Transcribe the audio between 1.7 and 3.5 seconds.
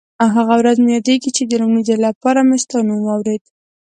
ځل لپاره مې ستا نوم واورېد.